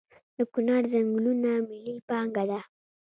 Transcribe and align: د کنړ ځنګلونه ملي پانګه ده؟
د 0.35 0.37
کنړ 0.53 0.81
ځنګلونه 0.93 1.49
ملي 1.69 1.95
پانګه 2.07 2.43
ده؟ 2.49 2.59